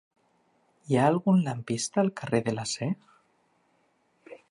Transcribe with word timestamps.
Hi 0.93 0.97
ha 0.97 1.03
algun 1.09 1.43
lampista 1.49 2.03
al 2.05 2.11
carrer 2.23 2.43
de 2.51 2.57
l'Acer? 2.59 2.91